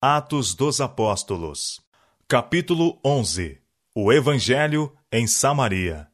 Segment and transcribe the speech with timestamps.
[0.00, 1.80] Atos dos Apóstolos.
[2.28, 3.58] Capítulo 11
[3.92, 6.06] O Evangelho em Samaria.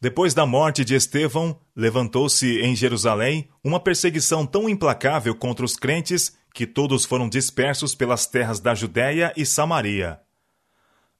[0.00, 6.36] Depois da morte de Estevão, levantou-se em Jerusalém uma perseguição tão implacável contra os crentes
[6.52, 10.20] que todos foram dispersos pelas terras da Judéia e Samaria.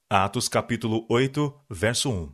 [0.09, 2.33] Atos capítulo 8, verso 1.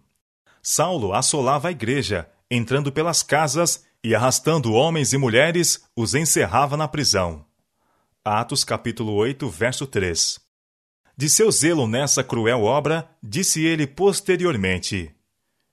[0.64, 6.88] Saulo assolava a igreja, entrando pelas casas e arrastando homens e mulheres, os encerrava na
[6.88, 7.47] prisão.
[8.30, 10.38] Atos capítulo 8, verso 3.
[11.16, 15.16] De seu zelo nessa cruel obra, disse ele posteriormente: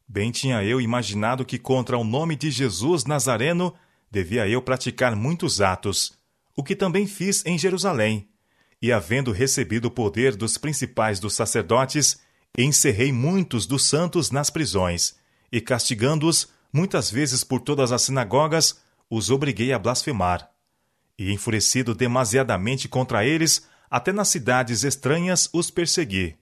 [0.07, 3.75] Bem tinha eu imaginado que contra o nome de Jesus Nazareno
[4.09, 6.13] devia eu praticar muitos atos,
[6.57, 8.29] o que também fiz em Jerusalém.
[8.81, 12.21] E havendo recebido o poder dos principais dos sacerdotes,
[12.57, 15.17] encerrei muitos dos santos nas prisões,
[15.51, 20.54] e castigando-os, muitas vezes por todas as sinagogas, os obriguei a blasfemar
[21.19, 26.37] e enfurecido demasiadamente contra eles, até nas cidades estranhas os persegui.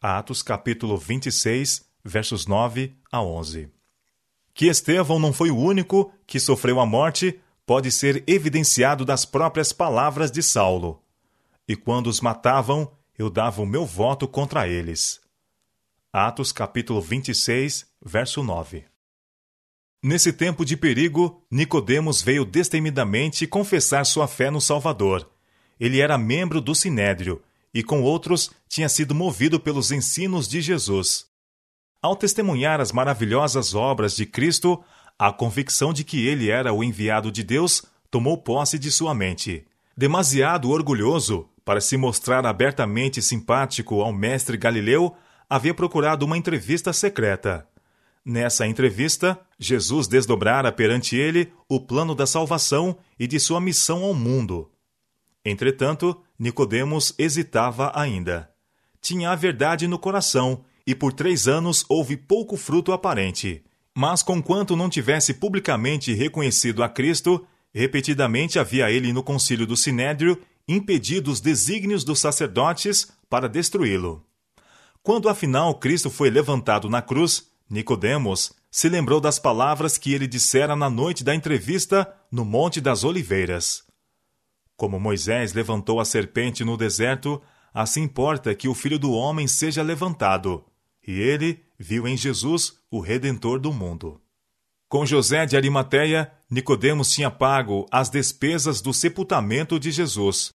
[0.00, 3.70] Atos capítulo 26, versos 9 a 11.
[4.54, 9.72] Que Estevão não foi o único que sofreu a morte pode ser evidenciado das próprias
[9.72, 11.02] palavras de Saulo.
[11.66, 15.20] E quando os matavam, eu dava o meu voto contra eles.
[16.12, 18.86] Atos capítulo 26, verso 9.
[20.02, 25.28] Nesse tempo de perigo, Nicodemos veio destemidamente confessar sua fé no Salvador.
[25.78, 27.42] Ele era membro do Sinédrio
[27.74, 31.26] e, com outros, tinha sido movido pelos ensinos de Jesus.
[32.00, 34.82] Ao testemunhar as maravilhosas obras de Cristo,
[35.18, 39.66] a convicção de que ele era o enviado de Deus tomou posse de sua mente.
[39.96, 45.14] Demasiado orgulhoso para se mostrar abertamente simpático ao mestre Galileu,
[45.50, 47.67] havia procurado uma entrevista secreta.
[48.28, 54.12] Nessa entrevista, Jesus desdobrara perante ele o plano da salvação e de sua missão ao
[54.12, 54.70] mundo.
[55.42, 58.50] Entretanto, Nicodemos hesitava ainda.
[59.00, 63.64] Tinha a verdade no coração, e por três anos houve pouco fruto aparente.
[63.96, 70.38] Mas, conquanto não tivesse publicamente reconhecido a Cristo, repetidamente havia ele no concílio do Sinédrio
[70.68, 74.22] impedido os desígnios dos sacerdotes para destruí-lo.
[75.02, 80.74] Quando afinal Cristo foi levantado na cruz, Nicodemos se lembrou das palavras que ele dissera
[80.74, 83.84] na noite da entrevista no Monte das Oliveiras.
[84.76, 87.42] Como Moisés levantou a serpente no deserto,
[87.74, 90.64] assim importa que o Filho do Homem seja levantado.
[91.06, 94.20] E ele viu em Jesus o Redentor do mundo.
[94.88, 100.52] Com José de Arimateia, Nicodemos tinha pago as despesas do sepultamento de Jesus.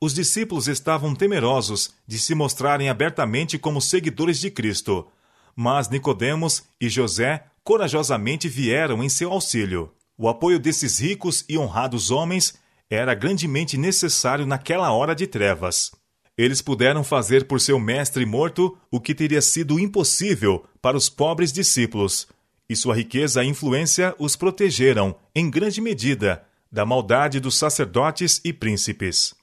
[0.00, 5.08] Os discípulos estavam temerosos de se mostrarem abertamente como seguidores de Cristo,
[5.56, 9.92] mas Nicodemos e José corajosamente vieram em seu auxílio.
[10.16, 12.54] O apoio desses ricos e honrados homens
[12.88, 15.90] era grandemente necessário naquela hora de trevas.
[16.36, 21.52] Eles puderam fazer por seu mestre morto o que teria sido impossível para os pobres
[21.52, 22.26] discípulos,
[22.68, 28.52] e sua riqueza e influência os protegeram, em grande medida, da maldade dos sacerdotes e
[28.52, 29.34] príncipes.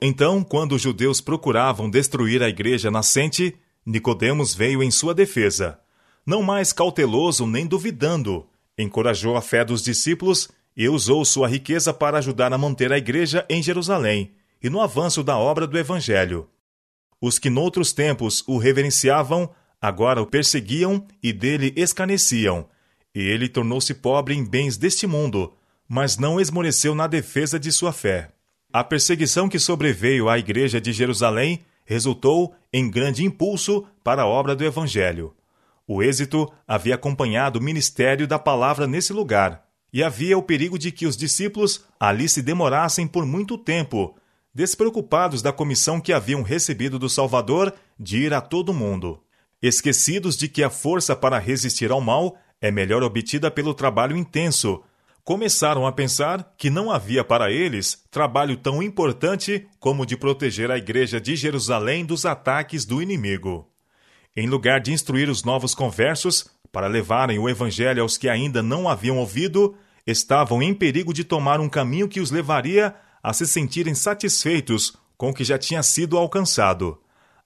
[0.00, 5.78] Então, quando os judeus procuravam destruir a igreja nascente, Nicodemos veio em sua defesa.
[6.24, 8.46] Não mais cauteloso nem duvidando,
[8.78, 13.44] encorajou a fé dos discípulos e usou sua riqueza para ajudar a manter a igreja
[13.48, 14.32] em Jerusalém
[14.62, 16.48] e no avanço da obra do Evangelho.
[17.20, 19.50] Os que noutros tempos o reverenciavam,
[19.80, 22.68] agora o perseguiam e dele escarneciam.
[23.14, 25.52] E ele tornou-se pobre em bens deste mundo,
[25.88, 28.30] mas não esmoreceu na defesa de sua fé.
[28.72, 31.60] A perseguição que sobreveio à igreja de Jerusalém
[31.92, 35.34] resultou em grande impulso para a obra do Evangelho.
[35.86, 40.90] O êxito havia acompanhado o ministério da palavra nesse lugar, e havia o perigo de
[40.90, 44.16] que os discípulos ali se demorassem por muito tempo,
[44.54, 49.22] despreocupados da comissão que haviam recebido do Salvador de ir a todo mundo,
[49.60, 54.82] esquecidos de que a força para resistir ao mal é melhor obtida pelo trabalho intenso,
[55.24, 60.76] começaram a pensar que não havia para eles trabalho tão importante como de proteger a
[60.76, 63.68] igreja de Jerusalém dos ataques do inimigo.
[64.36, 68.88] Em lugar de instruir os novos conversos para levarem o evangelho aos que ainda não
[68.88, 69.76] haviam ouvido,
[70.06, 75.30] estavam em perigo de tomar um caminho que os levaria a se sentirem satisfeitos com
[75.30, 76.98] o que já tinha sido alcançado,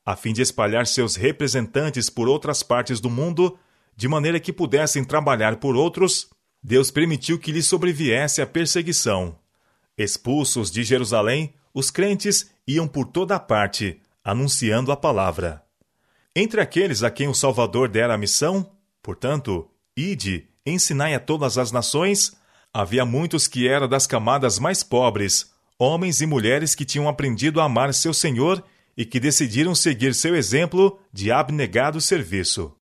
[0.04, 3.58] a fim de espalhar seus representantes por outras partes do mundo,
[3.94, 6.30] de maneira que pudessem trabalhar por outros
[6.62, 9.38] Deus permitiu que lhe sobreviesse a perseguição.
[9.96, 15.62] Expulsos de Jerusalém, os crentes iam por toda parte, anunciando a palavra.
[16.34, 18.70] Entre aqueles a quem o Salvador dera a missão,
[19.02, 22.36] portanto, ide, ensinai a todas as nações,
[22.74, 27.64] havia muitos que eram das camadas mais pobres, homens e mulheres que tinham aprendido a
[27.64, 28.62] amar seu Senhor
[28.96, 32.74] e que decidiram seguir seu exemplo de abnegado serviço.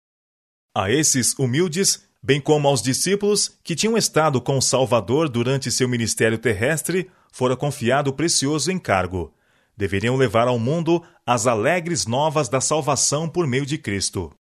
[0.75, 5.87] A esses humildes, bem como aos discípulos que tinham estado com o Salvador durante seu
[5.87, 9.31] ministério terrestre, fora confiado o precioso encargo.
[9.77, 14.33] Deveriam levar ao mundo as alegres novas da salvação por meio de Cristo.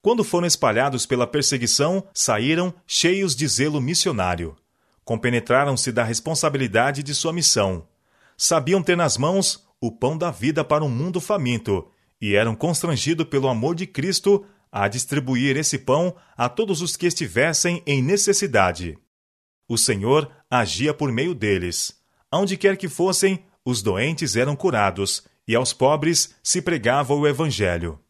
[0.00, 4.56] Quando foram espalhados pela perseguição, saíram cheios de zelo missionário.
[5.04, 7.86] Compenetraram-se da responsabilidade de sua missão.
[8.34, 11.86] Sabiam ter nas mãos o pão da vida para um mundo faminto
[12.18, 14.46] e eram constrangidos pelo amor de Cristo
[14.76, 18.98] a distribuir esse pão a todos os que estivessem em necessidade.
[19.68, 21.96] O Senhor agia por meio deles.
[22.28, 28.00] Aonde quer que fossem, os doentes eram curados e aos pobres se pregava o Evangelho.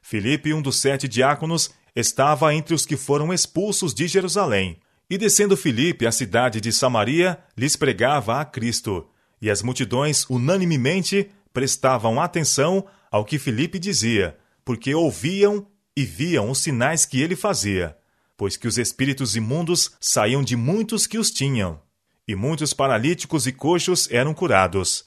[0.00, 4.80] Filipe, um dos sete diáconos, estava entre os que foram expulsos de Jerusalém.
[5.10, 9.06] E descendo Filipe à cidade de Samaria, lhes pregava a Cristo,
[9.38, 15.66] e as multidões unanimemente prestavam atenção ao que Filipe dizia, porque ouviam
[16.00, 17.94] e viam os sinais que ele fazia,
[18.34, 21.78] pois que os espíritos imundos saíam de muitos que os tinham,
[22.26, 25.04] e muitos paralíticos e coxos eram curados,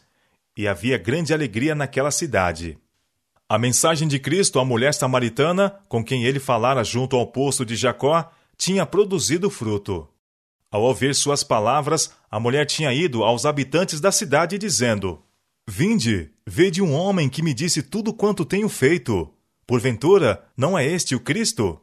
[0.56, 2.78] e havia grande alegria naquela cidade.
[3.50, 7.76] A mensagem de Cristo à mulher samaritana, com quem ele falara junto ao poço de
[7.76, 10.08] Jacó, tinha produzido fruto.
[10.70, 15.24] Ao ouvir suas palavras, a mulher tinha ido aos habitantes da cidade dizendo:
[15.68, 19.34] Vinde, vede um homem que me disse tudo quanto tenho feito.
[19.66, 21.80] Porventura, não é este o Cristo?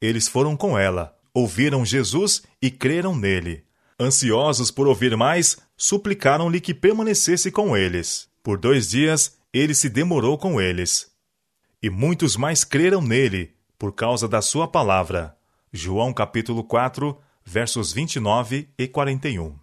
[0.00, 3.64] Eles foram com ela, ouviram Jesus e creram nele.
[3.98, 8.28] Ansiosos por ouvir mais, suplicaram-lhe que permanecesse com eles.
[8.42, 11.10] Por dois dias, ele se demorou com eles.
[11.82, 15.36] E muitos mais creram nele, por causa da sua palavra.
[15.72, 19.56] João capítulo 4, versos 29 e 41.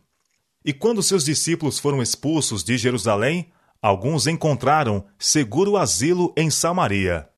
[0.65, 3.51] E quando seus discípulos foram expulsos de Jerusalém,
[3.81, 7.28] alguns encontraram seguro asilo em Samaria.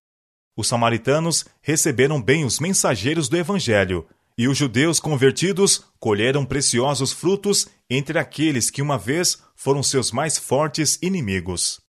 [0.61, 4.05] Os samaritanos receberam bem os mensageiros do Evangelho,
[4.37, 10.37] e os judeus convertidos colheram preciosos frutos entre aqueles que uma vez foram seus mais
[10.37, 11.81] fortes inimigos.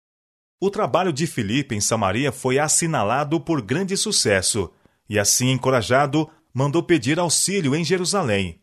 [0.59, 4.71] O trabalho de Filipe em Samaria foi assinalado por grande sucesso,
[5.07, 8.59] e assim encorajado, mandou pedir auxílio em Jerusalém.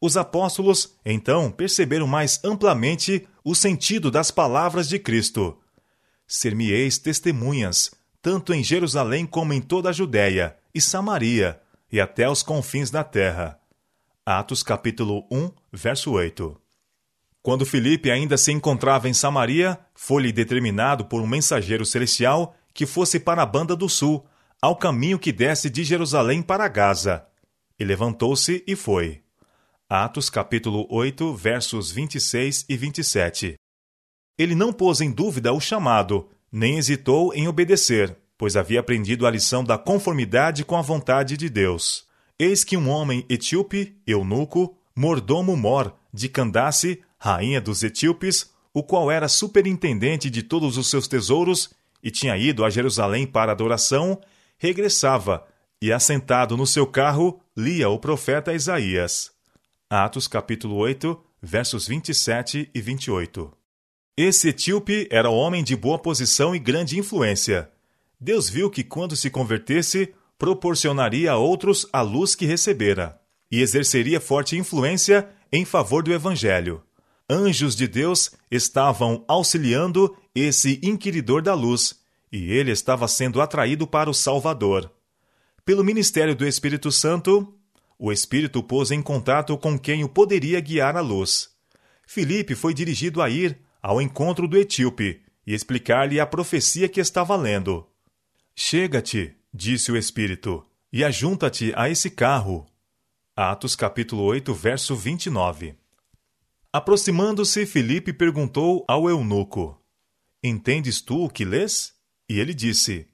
[0.00, 5.58] Os apóstolos, então, perceberam mais amplamente o sentido das palavras de Cristo.
[6.28, 7.90] Ser-me-eis testemunhas,
[8.28, 11.58] tanto em Jerusalém como em toda a Judéia e Samaria,
[11.90, 13.58] e até os confins da terra.
[14.22, 16.54] Atos capítulo 1, verso 8.
[17.40, 23.18] Quando Filipe ainda se encontrava em Samaria, foi-lhe determinado por um mensageiro celestial que fosse
[23.18, 24.26] para a banda do sul,
[24.60, 27.26] ao caminho que desce de Jerusalém para Gaza.
[27.78, 29.22] E levantou-se e foi.
[29.88, 33.54] Atos capítulo 8, versos 26 e 27.
[34.36, 39.30] Ele não pôs em dúvida o chamado, nem hesitou em obedecer, pois havia aprendido a
[39.30, 42.06] lição da conformidade com a vontade de Deus.
[42.38, 49.10] Eis que um homem etíope, eunuco, mordomo mor, de Candace, rainha dos etíopes, o qual
[49.10, 51.70] era superintendente de todos os seus tesouros
[52.02, 54.20] e tinha ido a Jerusalém para adoração,
[54.56, 55.46] regressava
[55.82, 59.32] e, assentado no seu carro, lia o profeta Isaías.
[59.90, 63.57] Atos capítulo 8, versos 27 e 28.
[64.20, 67.70] Esse etíope era homem de boa posição e grande influência.
[68.20, 73.16] Deus viu que quando se convertesse, proporcionaria a outros a luz que recebera
[73.48, 76.82] e exerceria forte influência em favor do evangelho.
[77.30, 82.00] Anjos de Deus estavam auxiliando esse inquiridor da luz,
[82.32, 84.90] e ele estava sendo atraído para o Salvador.
[85.64, 87.54] Pelo ministério do Espírito Santo,
[87.96, 91.50] o Espírito pôs em contato com quem o poderia guiar à luz.
[92.04, 97.36] Filipe foi dirigido a ir ao encontro do etíope e explicar-lhe a profecia que estava
[97.36, 97.86] lendo.
[98.54, 102.66] Chega-te, disse o Espírito, e ajunta-te a esse carro.
[103.34, 105.74] Atos capítulo 8, verso 29.
[106.72, 109.80] Aproximando-se, Filipe perguntou ao eunuco:
[110.42, 111.94] Entendes tu o que lês?
[112.28, 113.06] E ele disse: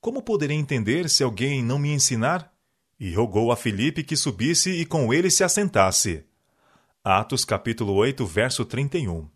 [0.00, 2.52] Como poderei entender se alguém não me ensinar?
[2.98, 6.24] e rogou a Filipe que subisse e com ele se assentasse.
[7.04, 9.28] Atos capítulo 8, verso 31.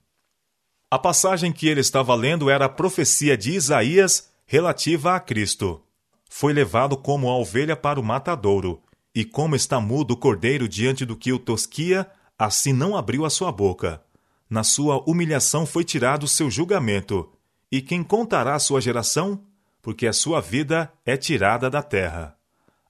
[0.93, 5.83] A passagem que ele estava lendo era a profecia de Isaías relativa a Cristo.
[6.29, 8.79] Foi levado como a ovelha para o matadouro,
[9.15, 12.07] e como está mudo o cordeiro diante do que o tosquia,
[12.39, 14.03] assim não abriu a sua boca.
[14.51, 17.33] Na sua humilhação foi tirado o seu julgamento.
[17.71, 19.47] E quem contará a sua geração?
[19.81, 22.37] Porque a sua vida é tirada da terra.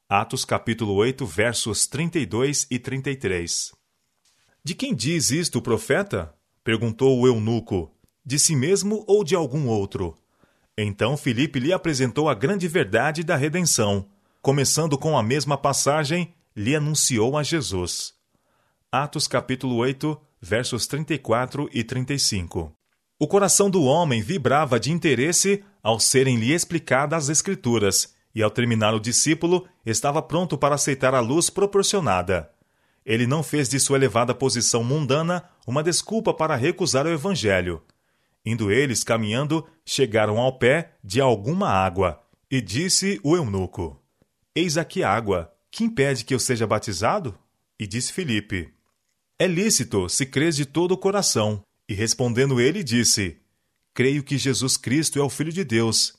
[0.08, 3.72] Atos capítulo 8, versos 32 e 33.
[4.64, 6.34] De quem diz isto o profeta?
[6.64, 7.90] Perguntou o eunuco.
[8.24, 10.16] De si mesmo ou de algum outro?
[10.76, 14.06] Então Filipe lhe apresentou a grande verdade da redenção.
[14.40, 18.14] Começando com a mesma passagem, lhe anunciou a Jesus.
[18.90, 22.72] Atos capítulo 8, versos 34 e 35.
[23.18, 28.94] O coração do homem vibrava de interesse ao serem-lhe explicadas as Escrituras, e ao terminar
[28.94, 32.50] o discípulo, estava pronto para aceitar a luz proporcionada.
[33.04, 37.82] Ele não fez de sua elevada posição mundana uma desculpa para recusar o Evangelho.
[38.44, 44.00] Indo eles caminhando, chegaram ao pé de alguma água, e disse o eunuco:
[44.54, 47.38] Eis aqui água, que impede que eu seja batizado?
[47.78, 48.72] E disse Filipe:
[49.38, 51.64] É lícito, se crês de todo o coração.
[51.88, 53.38] E respondendo ele, disse:
[53.94, 56.14] Creio que Jesus Cristo é o Filho de Deus.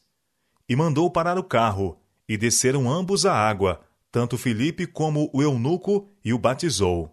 [0.68, 3.82] E mandou parar o carro, e desceram ambos à água,
[4.14, 7.12] tanto Filipe como o eunuco, e o batizou.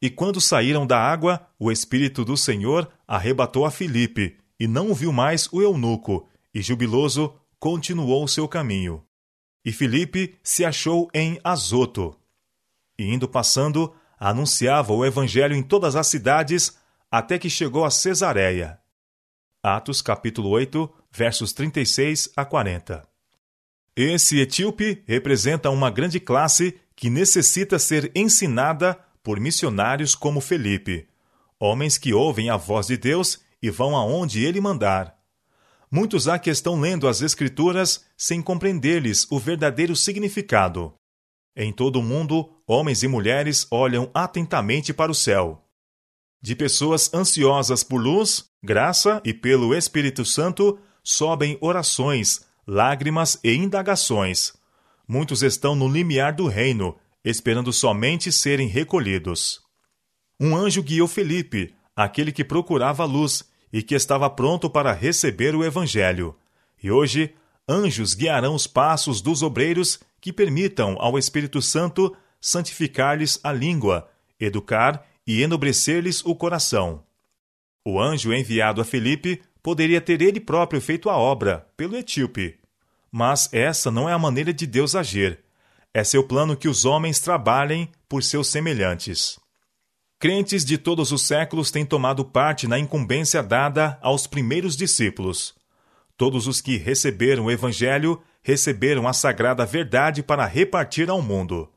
[0.00, 5.12] E quando saíram da água, o Espírito do Senhor arrebatou a Filipe, e não viu
[5.12, 9.04] mais o eunuco, e jubiloso continuou seu caminho.
[9.62, 12.18] E Filipe se achou em Azoto.
[12.98, 16.74] E indo passando, anunciava o evangelho em todas as cidades,
[17.10, 18.80] até que chegou a Cesareia.
[19.62, 23.15] Atos capítulo 8, versos 36 a 40.
[23.96, 31.08] Esse etíope representa uma grande classe que necessita ser ensinada por missionários como Felipe,
[31.58, 35.16] homens que ouvem a voz de Deus e vão aonde ele mandar.
[35.90, 40.92] Muitos há que estão lendo as Escrituras sem compreender-lhes o verdadeiro significado.
[41.56, 45.66] Em todo o mundo, homens e mulheres olham atentamente para o céu
[46.46, 54.52] de pessoas ansiosas por luz, graça e pelo Espírito Santo, sobem orações, lágrimas e indagações.
[55.06, 59.60] Muitos estão no limiar do reino, esperando somente serem recolhidos.
[60.40, 65.54] Um anjo guiou Felipe, aquele que procurava a luz e que estava pronto para receber
[65.54, 66.36] o Evangelho.
[66.82, 67.34] E hoje,
[67.68, 74.08] anjos guiarão os passos dos obreiros que permitam ao Espírito Santo santificar-lhes a língua,
[74.38, 77.02] educar e enobrecer-lhes o coração.
[77.84, 82.56] O anjo enviado a Felipe poderia ter ele próprio feito a obra, pelo etíope.
[83.10, 85.40] Mas essa não é a maneira de Deus agir.
[85.92, 89.40] É seu plano que os homens trabalhem por seus semelhantes.
[90.20, 95.52] Crentes de todos os séculos têm tomado parte na incumbência dada aos primeiros discípulos.
[96.16, 101.68] Todos os que receberam o Evangelho receberam a sagrada verdade para repartir ao mundo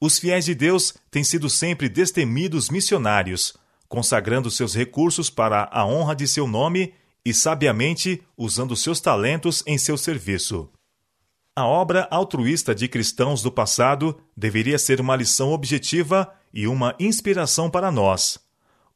[0.00, 3.54] os fiéis de Deus têm sido sempre destemidos missionários,
[3.88, 6.94] consagrando seus recursos para a honra de seu nome
[7.28, 10.70] e sabiamente usando seus talentos em seu serviço.
[11.54, 17.68] A obra altruísta de cristãos do passado deveria ser uma lição objetiva e uma inspiração
[17.68, 18.38] para nós.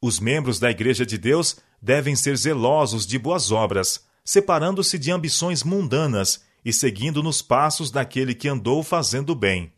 [0.01, 5.63] Os membros da Igreja de Deus devem ser zelosos de boas obras, separando-se de ambições
[5.63, 9.71] mundanas e seguindo nos passos daquele que andou fazendo bem.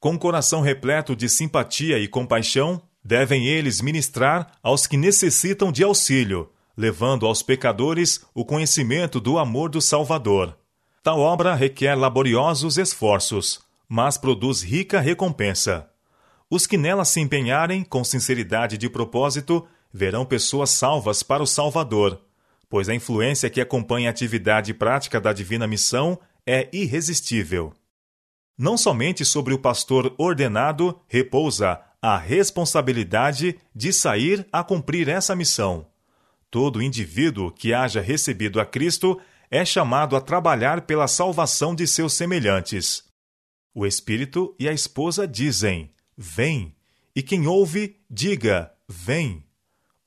[0.00, 6.50] Com coração repleto de simpatia e compaixão, devem eles ministrar aos que necessitam de auxílio,
[6.76, 10.56] levando aos pecadores o conhecimento do amor do Salvador.
[11.02, 15.88] Tal obra requer laboriosos esforços, mas produz rica recompensa.
[16.50, 22.20] Os que nela se empenharem com sinceridade de propósito verão pessoas salvas para o Salvador,
[22.68, 27.72] pois a influência que acompanha a atividade prática da divina missão é irresistível.
[28.58, 35.86] Não somente sobre o pastor ordenado repousa a responsabilidade de sair a cumprir essa missão.
[36.50, 42.14] Todo indivíduo que haja recebido a Cristo é chamado a trabalhar pela salvação de seus
[42.14, 43.04] semelhantes.
[43.74, 46.74] O Espírito e a esposa dizem: Vem.
[47.14, 49.44] E quem ouve, diga: Vem.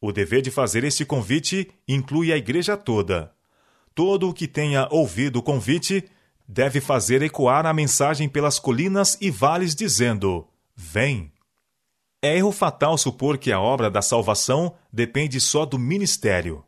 [0.02, 3.34] O dever de fazer este convite inclui a igreja toda.
[3.94, 6.10] Todo o que tenha ouvido o convite
[6.48, 11.32] deve fazer ecoar a mensagem pelas colinas e vales, dizendo: Vem.
[12.22, 16.66] É erro fatal supor que a obra da salvação depende só do ministério.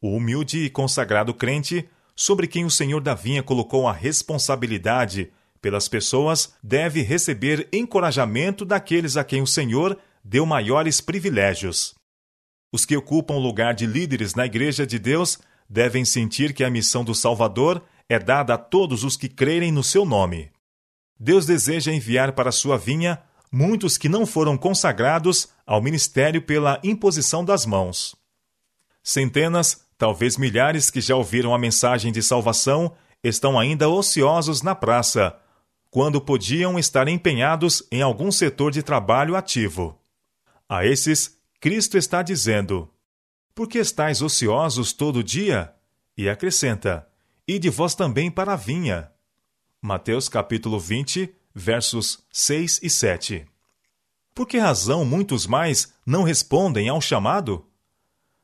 [0.00, 5.88] O humilde e consagrado crente, sobre quem o Senhor da vinha colocou a responsabilidade pelas
[5.88, 11.94] pessoas, deve receber encorajamento daqueles a quem o Senhor deu maiores privilégios.
[12.72, 16.70] Os que ocupam o lugar de líderes na Igreja de Deus devem sentir que a
[16.70, 20.50] missão do Salvador é dada a todos os que crerem no seu nome.
[21.18, 23.20] Deus deseja enviar para sua vinha
[23.52, 28.16] muitos que não foram consagrados ao ministério pela imposição das mãos.
[29.02, 35.36] Centenas, talvez milhares que já ouviram a mensagem de salvação estão ainda ociosos na praça,
[35.90, 40.00] quando podiam estar empenhados em algum setor de trabalho ativo.
[40.66, 42.88] A esses, Cristo está dizendo:
[43.54, 45.74] Por que estáis ociosos todo dia?
[46.16, 47.06] E acrescenta:
[47.46, 49.10] Ide vós também para a vinha.
[49.80, 53.46] Mateus capítulo 20, versos 6 e 7.
[54.34, 57.66] Por que razão muitos mais não respondem ao chamado?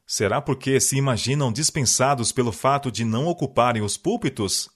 [0.06, 4.68] Será porque se imaginam dispensados pelo fato de não ocuparem os púlpitos?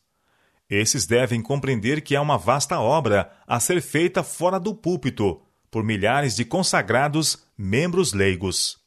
[0.68, 5.82] Esses devem compreender que há uma vasta obra a ser feita fora do púlpito, por
[5.82, 8.78] milhares de consagrados membros leigos.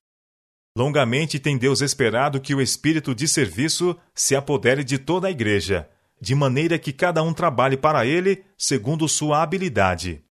[0.76, 5.90] Longamente tem Deus esperado que o espírito de serviço se apodere de toda a igreja,
[6.20, 10.24] de maneira que cada um trabalhe para ele segundo sua habilidade.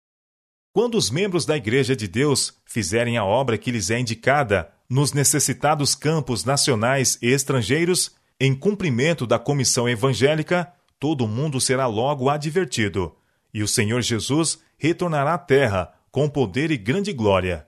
[0.72, 5.13] Quando os membros da Igreja de Deus fizerem a obra que lhes é indicada nos
[5.13, 13.16] necessitados campos nacionais e estrangeiros, em cumprimento da comissão evangélica, todo mundo será logo advertido,
[13.54, 17.68] e o Senhor Jesus retornará à terra com poder e grande glória.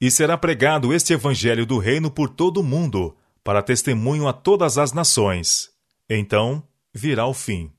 [0.00, 4.78] E será pregado este evangelho do reino por todo o mundo, para testemunho a todas
[4.78, 5.70] as nações.
[6.08, 7.72] Então virá o fim.